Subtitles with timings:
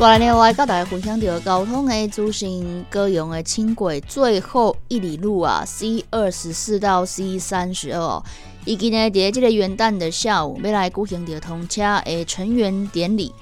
[0.00, 8.22] 来年来甲大家分享到交通的资讯，各用的轻轨最后一里路啊，C 二十四到 C 三十二，
[8.64, 13.32] 以及呢，伫即个元旦的下午，要来举行着通车的成员典礼。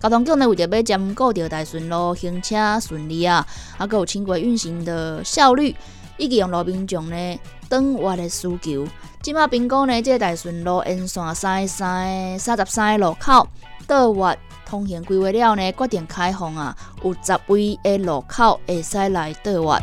[0.00, 3.44] 交通局呢为着要兼顾着大顺路行车顺利啊，
[3.76, 5.74] 啊，有轻轨运行的效率，
[6.16, 8.86] 以及用路民众呢等我的需求，
[9.20, 13.48] 即马评估呢，即个大顺路沿线三三三十三路口
[13.88, 14.34] 倒活。
[14.66, 19.80] 通行规划了呢，决定开放啊，有十位的路口会使来倒弯。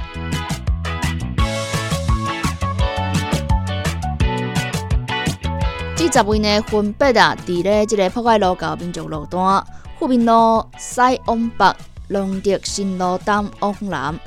[5.96, 9.66] 这十位呢，分别啊，伫咧即个破坏路到民族路段、
[9.98, 11.74] 富民路西往北、
[12.10, 14.20] 龙德新路东往南、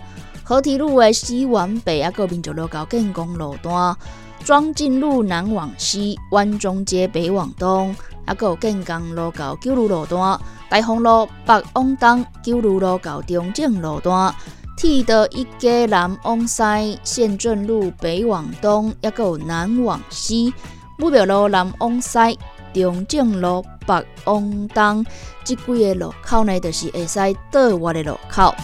[0.42, 3.94] 河堤路的西往北，啊，个民族路到建工路段、
[4.42, 7.94] 庄进路南往西、湾中街北往东。
[8.26, 10.38] 还，有建工路到九如路段、
[10.68, 14.34] 大丰路北往东、九如路到中正路段、
[14.76, 20.52] 铁道一街南往西、县镇路北往东，也个有南往西、
[20.98, 22.38] 武庙路南往西、
[22.74, 25.06] 中正路北往东，
[25.44, 27.18] 这几个路口呢，就是会使
[27.50, 28.54] 倒弯的路口。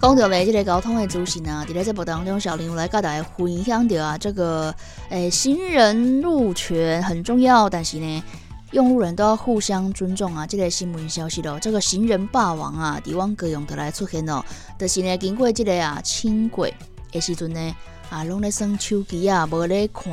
[0.00, 4.72] 讲到咧，这个交通的资讯啊，伫咧节目当中，小林来甲大家分享到啊，这个
[5.08, 8.22] 诶行人路权很重要，但是呢，
[8.70, 10.46] 用路人都要互相尊重啊。
[10.46, 14.44] 这个新闻消息咯，这个行人霸王啊，伫往各用的来出现咯，
[14.78, 16.72] 就是呢，经过这个啊轻轨
[17.10, 17.74] 的时阵呢，
[18.08, 20.12] 啊，拢咧耍手机啊，无咧看，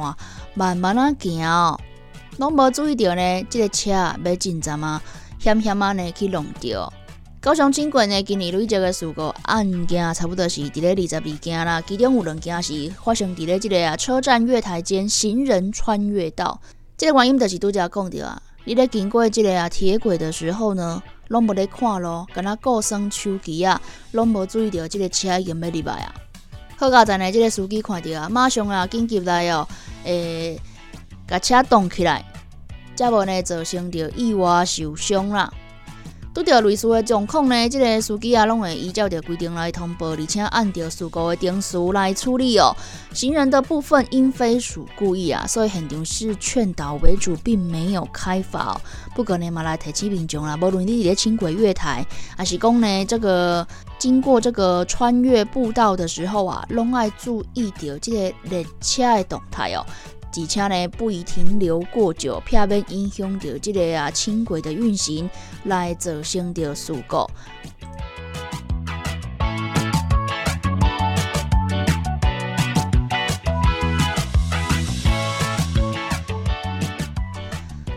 [0.56, 1.78] 慢慢啊行，
[2.38, 5.00] 拢无注意到呢，这个车要进站啊，
[5.38, 6.92] 险险啊呢去弄掉。
[7.46, 16.60] 高雄轻轨呢，今年累积的事故案件差不多是伫咧二十二件啦，其中有两件是发生伫咧即个啊车站月台间行人穿越道。
[16.98, 23.80] 这个原因就是拄则讲着啊，你咧经过即个啊铁轨的时候呢，拢无咧看咯，敢若过生手机啊，
[24.14, 26.16] 拢无注意到即个车已经要入来啊。
[26.78, 29.68] 好加站呢，即个司机看到啊，马上啊紧急来哦，
[30.04, 30.60] 诶，
[31.28, 32.26] 甲车动起来，
[32.96, 35.54] 则无呢造成着意外受伤啦。
[36.36, 42.76] 拄着类似的状况呢，即个司机啊，拢会依照着规定来通报，而且按照事故的定数来处理哦。
[43.14, 48.78] 行人的部分因非属故意啊，所以现场是劝导为主，并没有开罚。
[49.16, 53.66] 不过呢，嘛来提醒民众啦，无论你伫咧轻轨月台，还是讲呢这个
[53.98, 59.86] 经过这个穿越步道的时候啊，拢爱注意到这个列车的动态哦。
[60.38, 65.30] 而且呢，不宜停留过久，避免影响到这个啊轻轨的运行，
[65.64, 67.26] 来造成着事故。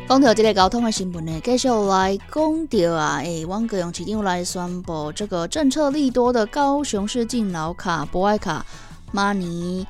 [0.08, 8.64] 讲到这个交通的新闻呢，继续来讲到啊，诶，汪国勇市长来宣布这个政策利多的高雄市敬老卡、博爱卡、
[9.12, 9.86] 马尼。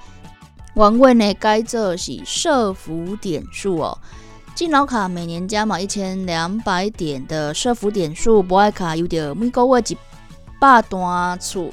[0.78, 3.99] 原本呢改做是社福点数哦，
[4.55, 9.99] 敬老卡每年加码一千两百点的社福点数，博爱卡有着每个月一
[10.61, 11.69] 百单次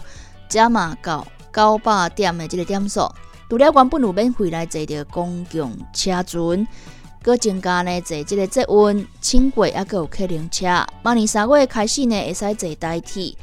[0.50, 1.24] 加码到
[1.54, 3.08] 九百点的这个点数。
[3.48, 6.68] 除了原本有免费来坐着公共车船，
[7.22, 10.66] 搁增加呢坐这个捷运、轻轨，还搁有客轮车。
[11.04, 13.38] 明年三月开始呢，会使坐代替，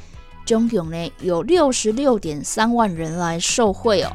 [0.45, 4.11] 总共呢有六十六点三万人来受惠哦。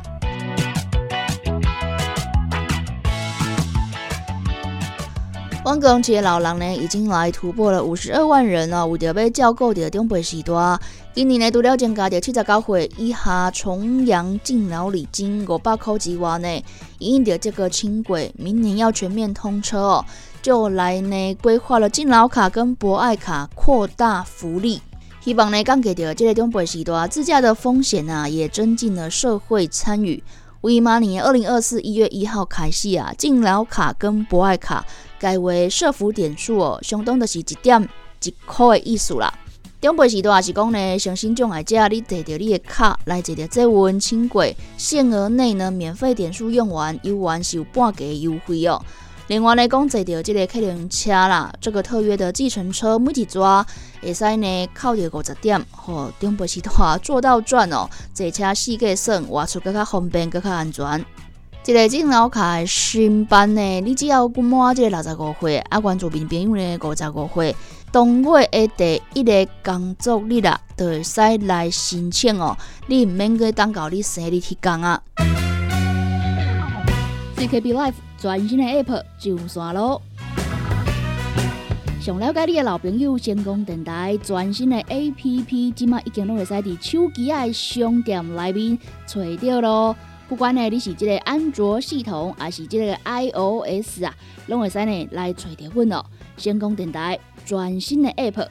[5.68, 8.88] 汪国市的老人呢，已经来突破了五十二万人了。
[8.88, 10.80] 为着要照顾的中北时段，
[11.14, 16.64] 今年呢，除了增加着七十九岁以下重阳敬老礼金五百块之外呢，
[17.00, 20.06] 因着这个轻轨明年要全面通车哦，
[20.42, 24.82] 就来呢规划了敬老卡跟博爱卡扩大福利，
[25.20, 30.24] 希望呢降低着这个中北时段自驾的风险啊，也增进了社会参与。
[30.62, 34.84] 为马年二零二四一月一号开始啊，敬老卡跟博爱卡
[35.20, 37.88] 改为设福点数哦，相当的是一点
[38.24, 39.34] 一块的意思啦。
[39.80, 48.82] 中背时段是讲呢，相信障碍者你摕着你的卡来坐着坐温轻轨，限额内呢免费点数用完，游玩是有半价优惠哦。
[49.28, 53.64] 另外呢，讲坐着这个客运车啦，这个特约的计程车每一抓
[54.02, 61.06] 会使呢扣着五十点，吼，中背时段做到赚哦，坐车四个算，外出更较方便，更较安全。
[61.70, 67.54] 一个敬老卡新班呢，你只要过满这个六十五岁，啊，关注面朋友呢五十五岁。
[67.92, 72.56] 当月的第一个工作日啊，就会使来申请哦。
[72.86, 75.02] 你毋免去等到你生日去讲啊。
[77.36, 80.02] CKB Life 全新的 App 上线咯。
[82.00, 89.96] 想了解你的老朋友，成功电台全新的 App，即马已经拢会使伫手机的商店内面找到咯。
[90.28, 94.14] 不管呢你是即个安卓系统，还是即个 iOS 啊，
[94.48, 96.04] 拢会使呢来找着阮哦。
[96.38, 97.20] 成功电台。
[97.46, 98.46] 全新的 App，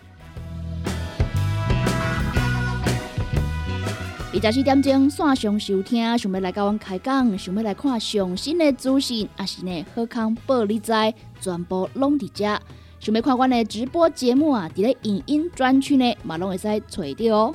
[4.32, 10.90] 二十四点钟线上收听，想要来跟阮开讲，想要来看上新的资讯，也是呢好康报你知，
[11.43, 12.58] 全部拢伫遮。
[12.99, 17.55] 想要看阮的直播节目啊，伫咧影音专区呢，嘛拢会使找到哦。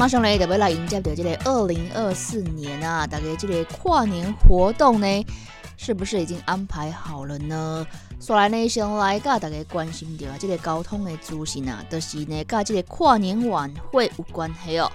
[0.00, 3.06] 马上来，就要来迎接到这个二零二四年啊！
[3.06, 5.26] 大家这个跨年活动呢，
[5.76, 7.86] 是不是已经安排好了呢？
[8.18, 14.90] 说来呢，先来甲大家关心到啊，这个交通的资讯啊，就是呢，甲这个跨年晚会有关系哦。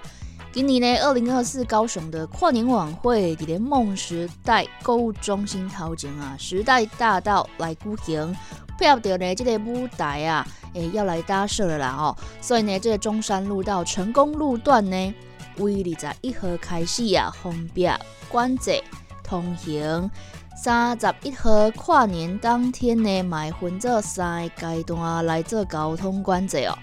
[0.51, 8.35] 今年呢，二零二四高雄的跨年晚会，伫咧梦时代购物中心头前啊，时代大道来举行。
[8.77, 15.13] 配合着呢，这个舞台啊，诶，要来搭设了啦哦，所以呢，这个中山路到成功路段呢，
[15.57, 17.89] 为二十一号开始啊，封闭
[18.29, 18.81] 管制
[19.23, 20.09] 通行。
[20.57, 26.77] 三十一号跨年当天呢，买分做三个阶段来做交通管制哦。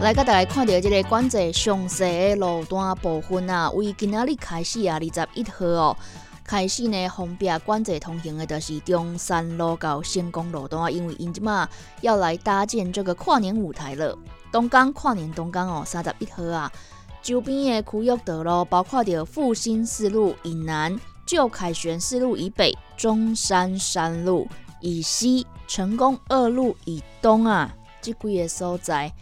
[0.00, 5.96] 来，甲大家看到这个管制详细的路段部分啊，为今仔日开始啊，二十一号哦，
[6.44, 11.68] 开始呢，方便管制通行的，就是中山路到成功路段，因为因即嘛
[12.00, 14.16] 要来搭建这个跨年舞台了。
[14.52, 16.72] 东港跨年东港哦，三十一号啊，
[17.20, 20.96] 周边的区域道路，包括着复兴四路以南、
[21.26, 24.46] 旧凯旋四路以北、中山三路
[24.80, 29.12] 以西、成功二路以东啊，这几个所在。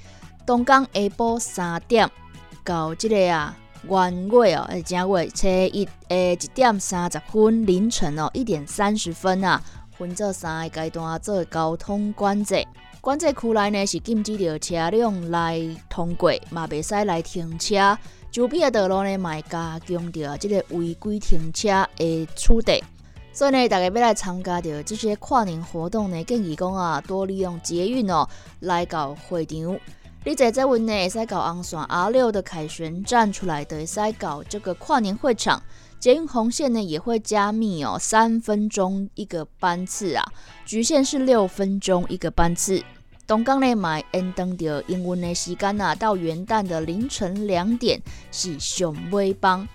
[0.47, 2.09] 东港下晡三点
[2.65, 9.61] 到即个啊元月哦，诶正月初一诶一点三十分凌晨哦一点三十分啊，
[9.99, 12.65] 分做三个阶段做交通管制。
[13.01, 17.99] 管制区内呢是禁止着车辆来通过，嘛袂使来停车。
[18.31, 22.85] 周边的道路呢，嘛加强着即个违规停车的处理。
[23.33, 28.29] 所以呢，大家要来参加着这些跨年活动呢，建议讲啊，多利用捷运哦
[28.61, 29.79] 来到会场。
[30.27, 35.63] 你在在文呢，会使搞昂山 R 六的凯旋站出来的，会使搞这个跨年会场。
[36.01, 40.25] 捷运红线呢也会加密哦，三分钟一个班次啊，
[40.65, 42.83] 局限是六分钟一个班次。
[43.25, 48.03] 东港呢买 N 登的英文的时间啊，到元旦的凌晨两点
[48.33, 49.69] 是上尾班。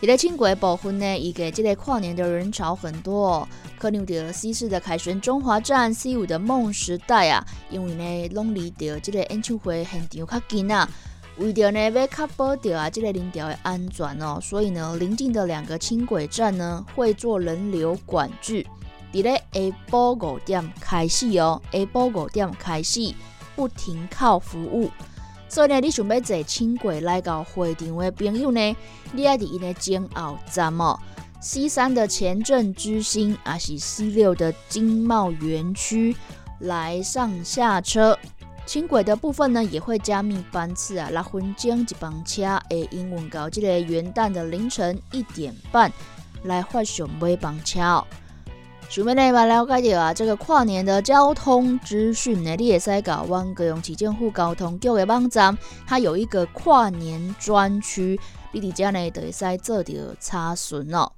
[0.00, 3.46] 伫咧轻轨部分呢，伊个即个跨年的人潮很多，
[3.84, 10.88] 可能着 C 四的凯旋中华站、C 五的梦时代啊，因为呢拢离着即个演唱会现场较近啊，
[11.36, 18.64] 为着呢要确保着啊即个人潮的安全哦，所以呢临近的两个轻轨站呢会做人流管制，
[19.12, 19.60] 伫咧下
[19.90, 23.12] 晡五点开始哦，下晡五点开始
[23.54, 24.90] 不停靠服务。
[25.46, 28.76] 所以呢，你想要坐轻轨来到会场的朋友呢，
[29.12, 30.98] 你要伫因的前后站哦
[31.44, 36.16] ，C 三的前镇之星，啊是 C 六的经贸园区
[36.60, 38.18] 来上下车。
[38.64, 45.92] 轻轨的部分呢，也会加密班次啊，六分钟一班车，会英文到这个元旦的凌晨一点半
[46.44, 48.06] 来发上尾班车哦。
[48.88, 58.18] 想要呢嘛了解到啊，这个跨年的交通资讯呢，你也使搞湾高雄市政府交通局的网站，它有一个跨年专区，
[58.50, 61.12] 你伫遮呢就会使做着查询哦。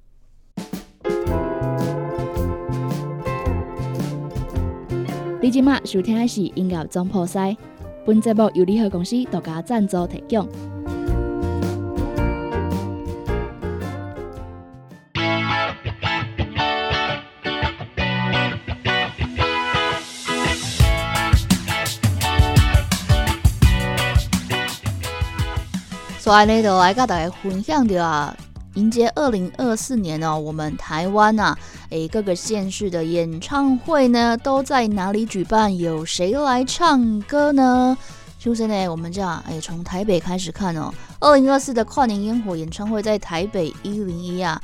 [5.39, 7.55] 你今麦收听的是音乐总破塞，
[8.03, 10.49] 本节目由联合公司独家赞助提供。
[26.17, 28.35] 所以呢，就来跟大家分享的啊，
[28.77, 31.57] 迎接二零二四年哦，我们台湾啊，
[31.89, 35.75] 诶，各个县市的演唱会呢，都在哪里举办？
[35.75, 37.97] 有谁来唱歌呢？
[38.37, 44.61] 首先呢，我们这样，诶，从台北开始看哦，二零二四的跨年烟火演唱会在台北一零一啊，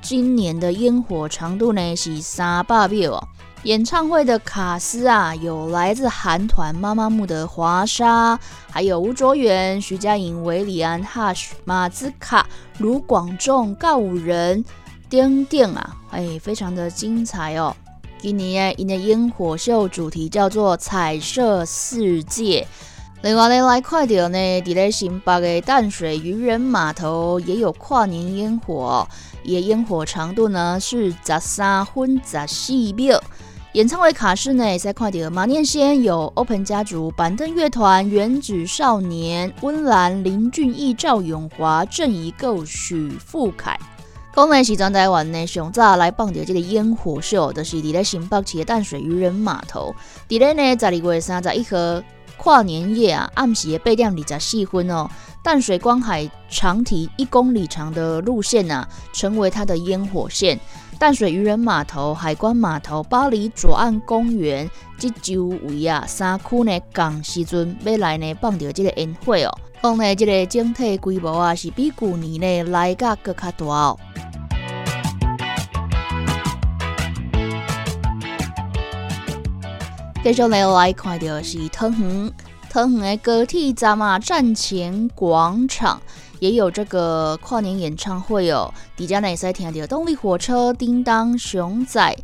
[0.00, 3.28] 今年的烟火长度呢是三百秒哦。
[3.66, 8.38] 演唱会的卡司啊，有来自韩团妈妈木的华莎，
[8.70, 12.46] 还有吴卓源、徐佳莹、韦礼安、Hush、马兹卡、
[12.78, 14.64] 卢广仲、告五人、
[15.10, 17.74] 丁丁啊，哎，非常的精彩哦。
[18.20, 22.64] 今年的烟火秀主题叫做彩色世界。
[23.22, 29.08] 另外呢，来快点呢，伫咧新北的淡水渔人码头也有跨年烟火，
[29.42, 33.20] 也烟火长度呢是十三分十四秒。
[33.76, 43.78] 演唱会卡司呢，在看到马念先有 Open 家族、板凳乐团、原子少年、温岚、林俊逸、赵永华、郑怡构、许富凯。
[44.34, 49.94] 讲呢是咱台湾呢上早来放着这个烟火秀，就是伫咧新北市的淡水渔人码头。
[50.26, 52.02] 伫咧呢十二月三十一号
[52.38, 55.06] 跨年夜啊，暗时的八点二十四分哦，
[55.42, 60.58] 淡水光海长堤一公里长的路线啊，成为它的烟火线。
[60.98, 69.58] 淡水渔人码头、海关码头、巴黎左岸公园这周围啊三区呢，港时阵要来呢放着这个烟火哦。
[69.82, 73.98] 讲呢，这个整体规模啊是比去年呢来个更加大哦。
[80.24, 82.32] 继续呢来看到是汤圆，
[82.76, 85.98] 汤圆的高铁站啊，站前广场。
[86.40, 92.14] 也有这个跨年演唱会哦，底下呢也在听到动力火车、叮当、熊仔、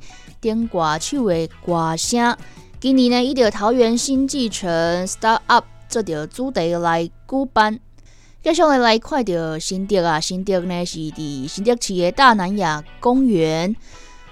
[0.42, 2.36] 点歌手的歌声。
[2.78, 4.68] 今年呢，伊条桃园新纪城
[5.06, 7.12] Start Up 这条主题来举
[7.54, 7.80] 办。
[8.42, 13.74] 接下来来看到新竹啊，新竹呢是伫新竹市的大南亚公园，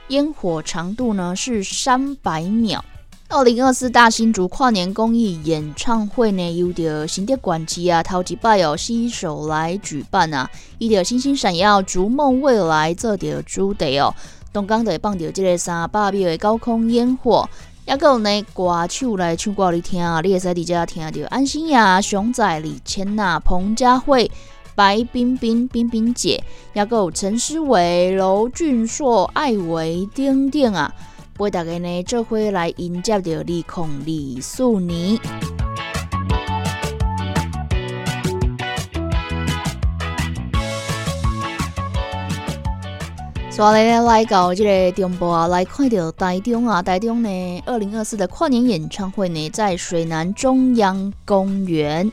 [0.09, 2.85] 烟火长度呢是三百秒。
[3.32, 14.12] 二零二四大新竹跨年公益演唱会呢，由着新竹管区啊，头一摆哦，携手来举办啊，伊着星星闪耀，逐梦未来这条主题哦，
[14.52, 17.49] 东港会放着这个三百秒的高空烟火，
[17.87, 24.28] 也有呢歌手来唱歌你听啊，你会使伫遮听到安心呀、熊仔、李千娜、彭佳慧、
[24.75, 30.92] 白冰冰、冰冰姐，也有陈思维、娄俊硕、艾维、丁丁啊。
[31.40, 35.18] 为大家呢，这回来迎接着李孔李素年。
[43.50, 52.12] 所以呢，来到这个中部啊，来看到台中啊，台中呢，二零二四的跨年演唱会呢，在水南中央公园。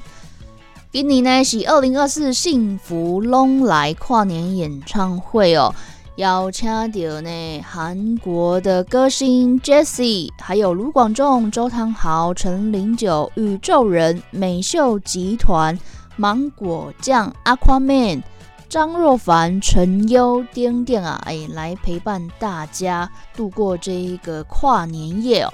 [0.89, 5.75] 今年呢是二零二四幸福隆来跨年演唱会哦。
[6.17, 15.77] 邀请到呢韩国的歌星 Jessie，还有卢广仲、周汤豪、陈零九、宇宙人、美秀集团、
[16.15, 18.23] 芒果酱、Aquaman、
[18.67, 25.53] 张若凡、陈优、丁丁啊，哎，来陪伴大家度过这一个跨年夜哦。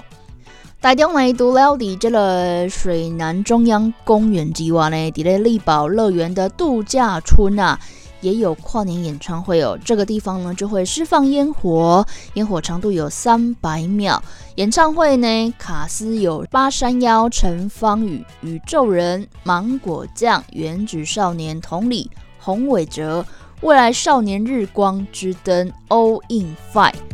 [0.80, 7.78] 台中呢，除了伫这个水南中央公园之外呢，伫咧力宝乐园的度假村啊。
[8.24, 14.22] 也有跨年演唱会哦，这个地方呢就会释放烟火，烟火长度有三百秒。
[14.54, 23.26] 演唱会呢，卡斯有八山腰、陈芳宇、宇宙人、芒果酱、原子少年、同理、洪伟哲、
[23.60, 27.13] 未来少年、日光之灯、All in Five。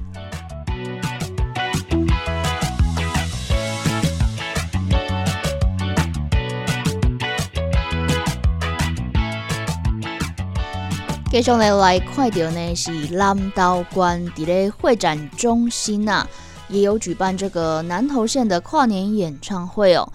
[11.31, 16.27] 接下来来看到呢是南道关伫咧会展中心啊，
[16.69, 20.13] 也有举办这个南投县的跨年演唱会哦。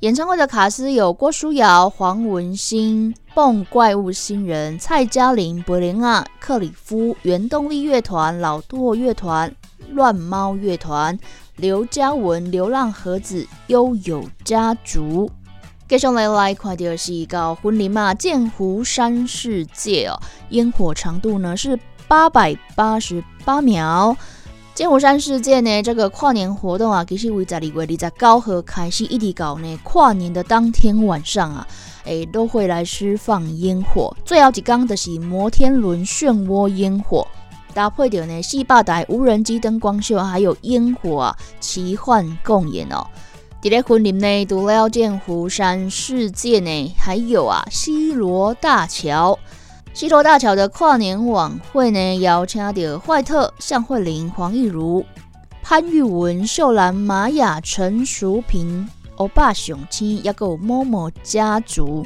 [0.00, 9.50] 演唱会的卡司有郭书瑶、黄文兴、蹦怪物新人、蔡嘉玲、柏林啊、克里夫、原动力乐团、老舵乐团、
[9.88, 11.18] 乱猫乐团、
[11.56, 15.30] 刘嘉文、流浪盒子、悠悠家族。
[15.92, 20.18] 接下来来看到是到婚礼嘛，剑湖山世界哦，
[20.48, 24.16] 烟火长度呢是八百八十八秒。
[24.74, 31.68] 剑湖山世界呢，这个跨年活动啊，其实为十二月二十九号开始，一直到呢跨年的当天晚上啊，
[32.04, 34.16] 诶都会来释放烟火。
[34.24, 37.28] 最后一讲就是摩天轮漩涡烟火，
[37.74, 43.06] 搭配着呢四百台无人机灯光秀，还有烟火奇幻共演哦。
[43.62, 49.38] 伫咧森林内，除了剑湖山世界呢，还有啊西罗大桥。
[49.94, 55.06] 西罗大桥的跨年晚会呢，邀请到坏特、向慧玲、黄义如、
[55.62, 62.04] 潘玉文、秀兰、玛雅、陈淑萍、欧巴雄青，一个某某家族。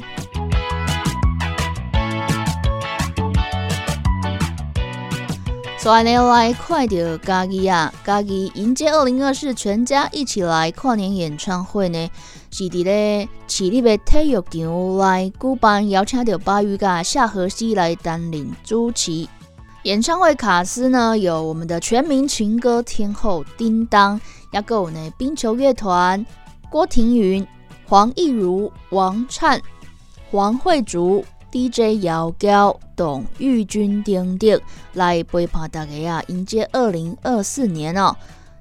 [5.87, 12.11] 所以呢，来快点家己啊，家己迎接二零二四，全家一起来跨年演唱会呢。
[12.51, 19.25] 是伫咧市立的体育场来举办，邀请到巴育甲夏荷西来担任主持。
[19.83, 24.19] 演唱会卡司呢，有我们的全民情歌天后叮当，
[24.51, 26.25] 也有呢冰球乐团
[26.69, 27.47] 郭庭云、
[27.87, 29.61] 黄义如、王灿、
[30.31, 34.61] 黄慧竹、DJ 姚娇、董玉君等等
[34.93, 38.15] 来陪伴大家啊，迎接二零二四年哦。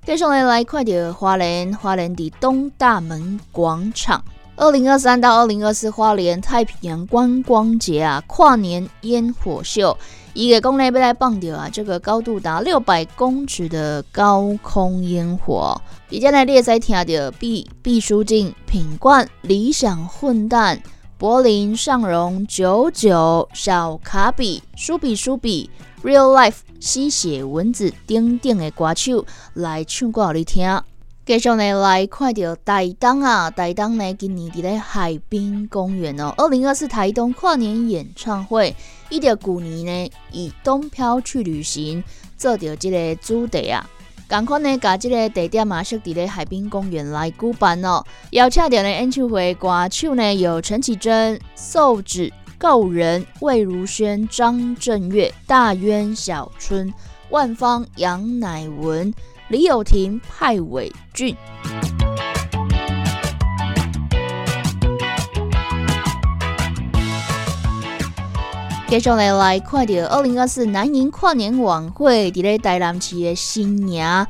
[0.05, 4.25] 接下来来看到花莲，花莲的东大门广场，
[4.55, 9.99] 二零二三到二零二四花莲太平洋观光节啊，跨年烟火秀，
[10.33, 15.77] 一个公内被来放掉啊，这个高度达六百公尺的高空烟火。
[16.09, 20.81] 比较来列在听到毕毕书尽、品冠、理想混蛋、
[21.19, 25.71] 柏林尚荣、九九、小卡比、书比书比。
[26.05, 30.83] Real life 吸血蚊子等等的歌手来唱歌给你听。
[31.25, 38.77] 继续呢来看到台东啊，台东呢今年伫咧海滨公园哦，二零二四台东跨年演唱会，
[39.09, 42.05] 伊条旧年呢以东漂去旅行
[42.37, 43.89] 做着这个主题啊，
[44.29, 52.33] 赶快呢把这个地点嘛设伫咧海滨公园来举办哦，邀请到的演唱会歌手呢有陈绮贞、瘦子。
[52.59, 56.91] 告人魏如萱、张震岳、大渊、小春、
[57.29, 59.13] 万芳、杨乃文、
[59.49, 61.37] 李友廷、派伟俊。
[68.89, 74.27] 接下来来看到二零二四南营跨年晚会，伫咧台南市的新营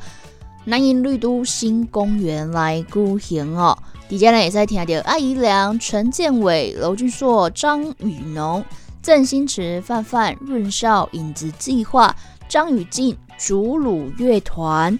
[0.65, 3.77] 南营绿都新公园来举行哦。
[4.09, 8.65] 底下呢也在听到阿怡良、陈建伟、娄俊硕、张雨农、
[9.03, 12.15] 郑新池、范范、润少、影子计划、
[12.49, 14.97] 张雨静、竹鲁乐团。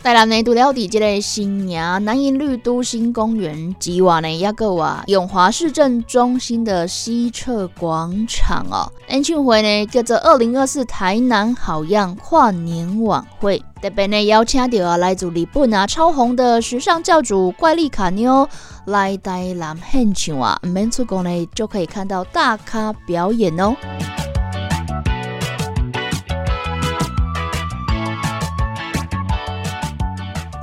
[0.00, 8.90] 台南呢，除了伫这个新营南营绿都新公园之外呢，也个啊永华市政中心的西侧广场哦。
[9.08, 18.48] 演唱会呢叫做二零二四台南好样跨年晚会，特别呢邀请到啊来自日本啊超红的时尚教主怪力卡妞
[18.84, 23.74] 来台南现场啊，免出国呢就可以看到大咖表演哦。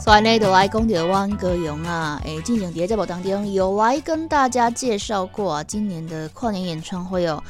[0.05, 7.43] 所以呢，就来讲到汪歌咏啊，诶，进行在节目当中有来跟大家介绍过啊，今年的跨年演唱会哦，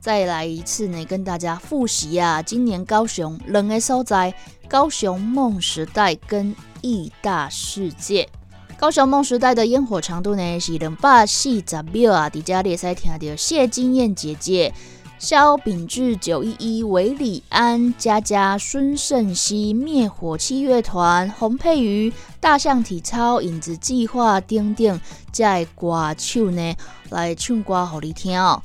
[0.00, 4.32] 再来一次呢，跟大家复习啊，今年高雄两个所在，
[4.66, 8.26] 高雄梦时代跟艺大世界。
[8.78, 14.72] 高雄梦时代的烟火长度呢是两百四十秒啊，底下列赛听到谢金燕姐姐。
[15.18, 25.00] 萧秉治、九一一、韦礼安、佳佳、孙盛熙、灭火器乐团、洪佩瑜、大象体操、影子计划等等，
[25.32, 26.74] 在歌手呢
[27.10, 28.62] 来唱歌给你听哦。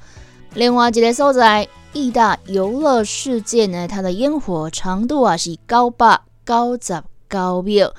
[0.54, 7.92] 另外一个所在，义大游乐世界呢，它的烟火长度啊是高八高十高秒。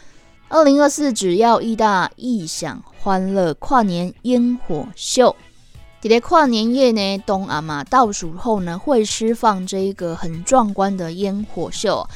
[0.48, 5.34] 二零二四，只要义大异想欢乐跨年烟火秀。
[6.10, 12.06] 在跨年夜呢，东阿嘛倒数后呢，会释放这一个很壮观的烟火秀。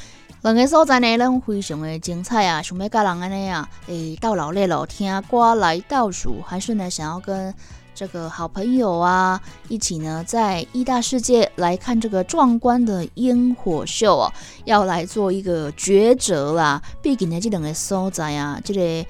[0.42, 2.60] 两个所在呢，拢非常的精彩啊！
[2.62, 7.52] 想要跟人安尼啊，诶，到老列了听歌来倒数，还是呢想要跟
[7.94, 14.32] 这个好朋友啊一起呢，在艺大世界来看这个壮观的烟火秀哦，
[14.64, 16.80] 要来做一个抉择啦。
[17.00, 19.08] 毕竟呢，这两个所在啊，这个。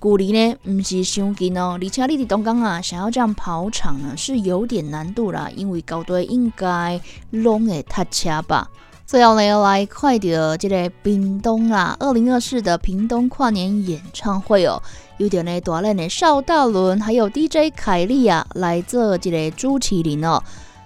[0.00, 8.68] 距离呢，唔是伤近哦，而且你伫东港啊，想要这样跑场呢，是有点难度啦，因为高队应该拢会塞车吧。
[9.06, 14.82] 最后呢，要来快点这个屏东啦，二零二四的屏东跨年演唱会哦，
[15.16, 20.42] 有点呢大量的邵大伦还有 DJ 凯莉啊，来做这个主持人哦。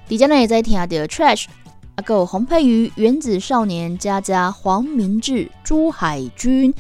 [0.09, 1.47] 底下呢也在听到 Trash
[1.97, 6.73] 啊，有洪佩瑜、原子少年、佳佳、黄明志、朱海军、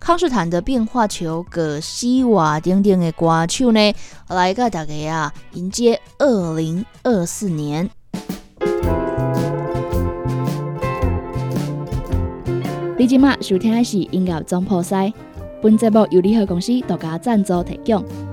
[0.00, 3.94] 康斯坦的变化球、葛西瓦等等的歌手呢，
[4.28, 7.88] 来个大家啊，迎接二零二四年。
[12.96, 15.12] 你今麦收听的是音乐总破塞，
[15.62, 18.29] 本节目由联合公司独家赞助提供。